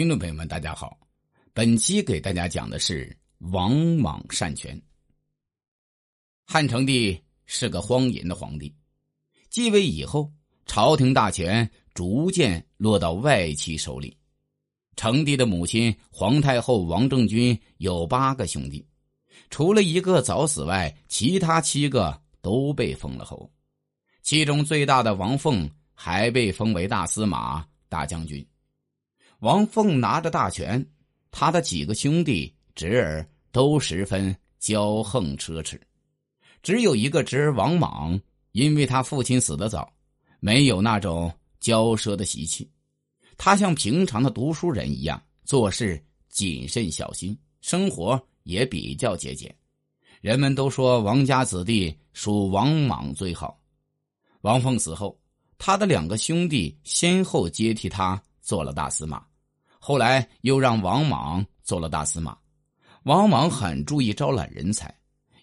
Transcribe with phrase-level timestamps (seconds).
[0.00, 0.98] 听众朋友们，大家好，
[1.52, 3.14] 本期给大家讲的是
[3.52, 4.80] 王莽擅权。
[6.46, 8.74] 汉成帝是个荒淫的皇帝，
[9.50, 10.32] 继位以后，
[10.64, 14.16] 朝廷大权逐渐落到外戚手里。
[14.96, 18.82] 成帝的母亲皇太后王政君有八个兄弟，
[19.50, 23.52] 除了一个早死外，其他七个都被封了侯。
[24.22, 28.42] 其中最大的王凤还被封为大司马、大将军。
[29.40, 30.84] 王凤拿着大权，
[31.30, 35.80] 他的几个兄弟侄儿都十分骄横奢侈，
[36.62, 38.20] 只有一个侄儿王莽，
[38.52, 39.90] 因为他父亲死得早，
[40.40, 42.70] 没有那种骄奢的习气。
[43.38, 49.54] 他像平常的读书人一样做事谨慎小心，生活也比较节俭。
[50.20, 53.58] 人们都说王家子弟属王莽最好。
[54.42, 55.18] 王凤死后，
[55.56, 59.24] 他的两个兄弟先后接替他做了大司马。
[59.82, 62.36] 后来又让王莽做了大司马，
[63.04, 64.94] 王莽很注意招揽人才，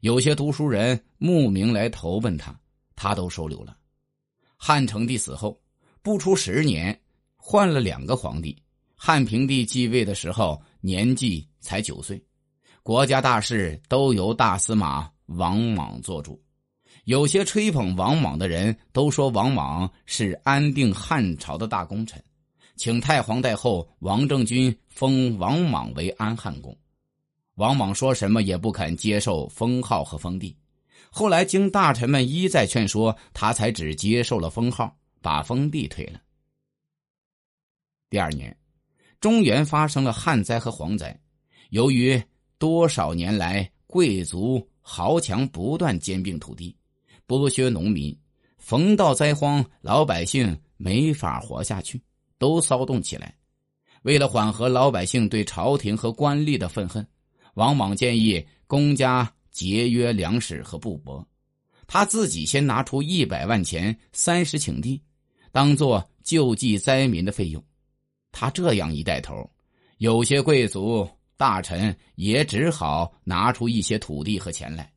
[0.00, 2.54] 有些读书人慕名来投奔他，
[2.94, 3.74] 他都收留了。
[4.58, 5.58] 汉成帝死后
[6.02, 7.00] 不出十年，
[7.38, 8.54] 换了两个皇帝。
[8.94, 12.22] 汉平帝继位的时候年纪才九岁，
[12.82, 16.38] 国家大事都由大司马王莽做主。
[17.04, 22.22] 有些吹捧王莽的人都说王莽是安定汉朝的大功臣。
[22.76, 26.76] 请太皇太后王政君封王莽为安汉公，
[27.54, 30.54] 王莽说什么也不肯接受封号和封地。
[31.10, 36.20] 后来经大臣们一再劝说，他才只接受了封号，把封地退了。
[38.10, 38.54] 第二年，
[39.20, 41.18] 中原发生了旱灾和蝗灾，
[41.70, 42.22] 由于
[42.58, 46.76] 多少年来贵族豪强不断兼并土地，
[47.26, 48.14] 剥削农民，
[48.58, 52.00] 逢到灾荒，老百姓没法活下去。
[52.38, 53.34] 都骚动起来。
[54.02, 57.06] 为了缓和老百姓对朝廷和官吏的愤恨，
[57.54, 61.24] 王莽建议公家节约粮食和布帛。
[61.86, 65.00] 他自己先拿出一百万钱、三十顷地，
[65.52, 67.62] 当做救济灾民的费用。
[68.32, 69.48] 他这样一带头，
[69.98, 74.92] 有些贵族大臣也只好拿出一些土地和钱来。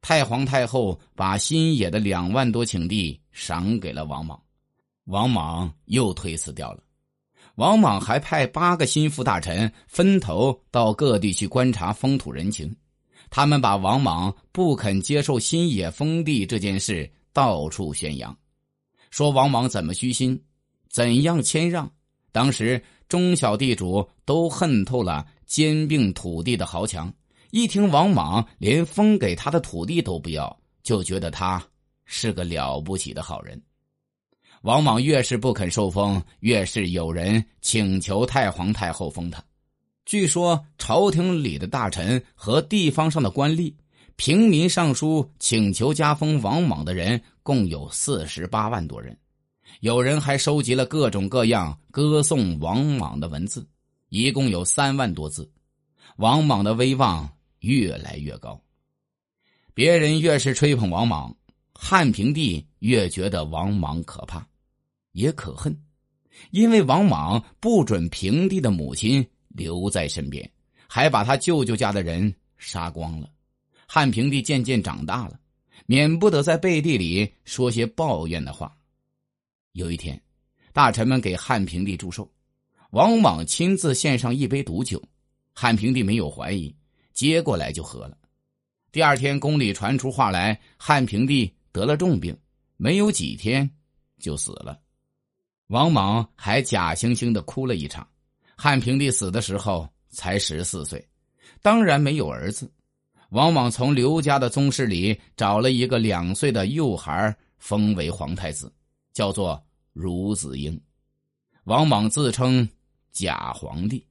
[0.00, 4.41] 太皇太后把新野的两万多顷地赏给了王莽。
[5.04, 6.82] 王莽又推辞掉了。
[7.56, 12.74] 王莽还派八个心腹大臣分头到各地去观察风土人情。
[13.28, 18.36] 他们把王莽不肯接受新野封地这件事到处宣扬，
[19.10, 20.38] 说王莽怎么虚心，
[20.90, 21.90] 怎样谦让。
[22.30, 27.12] 当时中小地主都恨透了兼并土地的豪强，
[27.50, 31.62] 一听王莽连封给他的土地都不要，就觉得他
[32.04, 33.60] 是个了不起的好人。
[34.62, 39.42] 王莽越是不肯受封，越是有人请求太皇太后封他。
[40.04, 43.74] 据说朝廷里的大臣和地方上的官吏、
[44.14, 49.16] 平民上书请求加封王莽的人共有四十八万多人。
[49.80, 53.66] 有人还收集了各种各样歌颂王莽的文字，
[54.10, 55.50] 一共有三万多字。
[56.18, 57.28] 王莽的威望
[57.60, 58.60] 越来越高，
[59.74, 61.34] 别人越是吹捧王莽，
[61.72, 64.46] 汉平帝越觉得王莽可怕。
[65.12, 65.76] 也可恨，
[66.50, 70.50] 因为王莽不准平帝的母亲留在身边，
[70.88, 73.30] 还把他舅舅家的人杀光了。
[73.86, 75.38] 汉平帝渐渐长大了，
[75.86, 78.76] 免不得在背地里说些抱怨的话。
[79.72, 80.20] 有一天，
[80.72, 82.30] 大臣们给汉平帝祝寿，
[82.90, 85.02] 王莽亲自献上一杯毒酒，
[85.54, 86.74] 汉平帝没有怀疑，
[87.12, 88.16] 接过来就喝了。
[88.90, 92.36] 第二天，宫里传出话来，汉平帝得了重病，
[92.76, 93.70] 没有几天
[94.18, 94.78] 就死了。
[95.72, 98.06] 王莽还假惺惺的哭了一场。
[98.54, 101.02] 汉平帝死的时候才十四岁，
[101.62, 102.70] 当然没有儿子。
[103.30, 108.70] 王莽从刘家的宗室里找了一个两岁的幼孩封为皇太子，
[109.14, 109.58] 叫做
[109.94, 110.78] 孺子婴。
[111.64, 112.68] 王莽自称
[113.10, 114.06] 假皇帝。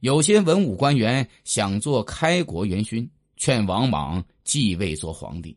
[0.00, 5.54] 有些文武官员想做开国元勋，劝王莽继位做皇帝。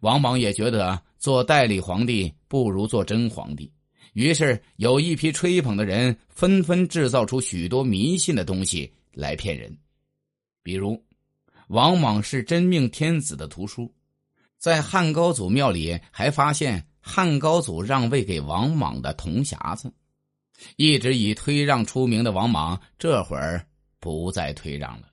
[0.00, 3.70] 王莽也觉得做代理皇帝不如做真皇帝。
[4.12, 9.76] 于是有一批吹捧的人纷纷制造出许多迷信的东西来骗人，
[10.62, 11.02] 比如
[11.68, 13.92] 王莽是真命天子的图书，
[14.58, 19.92] 在汉高祖庙里还发现汉高祖让位给王莽的铜匣子。
[20.76, 23.66] 一直以推让出名的王莽，这会儿
[23.98, 25.08] 不再推让了。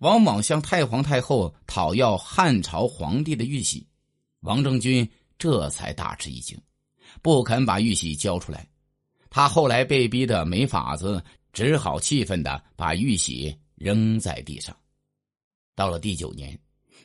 [0.00, 3.86] 王莽向太皇太后讨要汉朝皇帝的玉玺，
[4.40, 5.08] 王政君
[5.38, 6.60] 这才大吃一惊。
[7.20, 8.66] 不肯把玉玺交出来，
[9.28, 11.22] 他后来被逼得没法子，
[11.52, 14.76] 只好气愤的把玉玺扔在地上。
[15.74, 16.58] 到了第九年，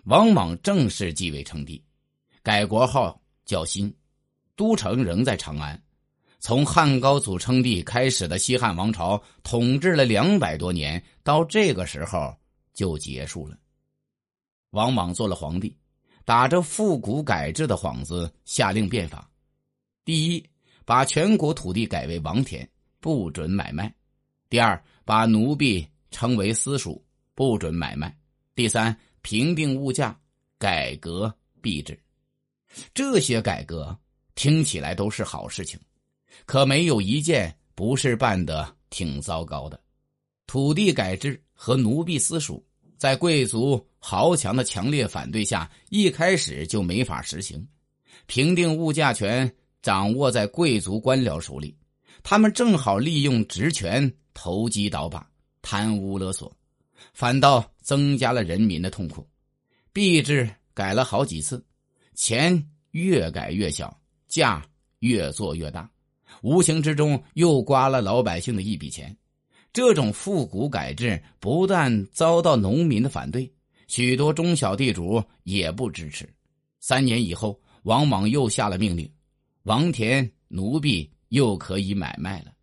[0.05, 1.83] 王莽正式继位称帝，
[2.41, 3.93] 改国号叫新，
[4.55, 5.81] 都城仍在长安。
[6.39, 12.31] 从汉高祖称帝开始的西汉王朝，统治了两百多年，到这个时候
[12.73, 13.57] 就结束了。
[14.69, 15.75] 王莽做了皇帝，
[16.25, 19.27] 打着复古改制的幌子，下令变法：
[20.07, 20.41] 第一，
[20.85, 22.65] 把全国土地改为王田，
[23.01, 23.91] 不准买卖；
[24.49, 27.03] 第二，把奴婢称为私属，
[27.35, 28.07] 不准买卖；
[28.55, 30.17] 第三，平定物价，
[30.57, 31.99] 改革币制。
[32.93, 33.93] 这些改革
[34.33, 35.77] 听起来都是好事情。
[36.45, 39.77] 可没有一件不是办的挺糟糕的。
[40.45, 42.65] 土地改制和奴婢私属，
[42.95, 47.67] 在贵族豪强的强烈反对下，一开始就没法实行。
[48.25, 51.75] 平定物价权掌握在贵族官僚手里，
[52.23, 55.27] 他们正好利用职权投机倒把、
[55.61, 56.51] 贪污勒索，
[57.13, 59.27] 反倒增加了人民的痛苦。
[59.93, 61.63] 币制改了好几次，
[62.15, 63.97] 钱越改越小，
[64.27, 64.65] 价
[64.99, 65.89] 越做越大。
[66.41, 69.15] 无形之中又刮了老百姓的一笔钱，
[69.71, 73.51] 这种复古改制不但遭到农民的反对，
[73.87, 76.27] 许多中小地主也不支持。
[76.79, 79.09] 三年以后，王莽又下了命令，
[79.67, 82.53] 王田奴婢又可以买卖了。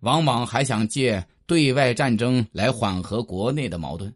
[0.00, 4.14] 王莽还想借对外战争来缓和国内的矛盾，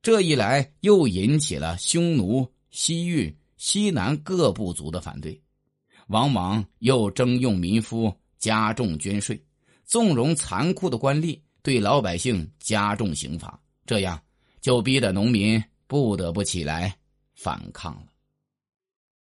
[0.00, 5.42] 这一来又引起了匈奴、西域、西南各部族的反对。
[6.06, 9.44] 王莽又征用民夫，加重捐税，
[9.84, 14.22] 纵容残酷的官吏对老百姓加重刑罚，这样
[14.60, 16.96] 就逼得农民不得不起来
[17.34, 18.06] 反抗了。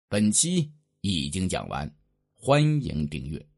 [0.07, 0.71] 本期
[1.01, 1.91] 已经讲完，
[2.45, 3.52] 欢迎订阅。